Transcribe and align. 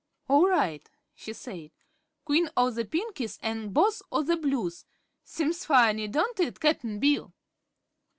"All 0.27 0.47
right," 0.49 0.89
she 1.13 1.31
said; 1.31 1.69
"Queen 2.25 2.49
o' 2.57 2.71
the 2.71 2.83
Pinkies 2.85 3.37
an' 3.43 3.69
Boss 3.69 4.01
o' 4.11 4.23
the 4.23 4.35
Blues. 4.35 4.83
Seems 5.23 5.63
funny, 5.63 6.07
don't 6.07 6.39
it, 6.39 6.59
Cap'n 6.59 6.97
Bill?" 6.99 7.31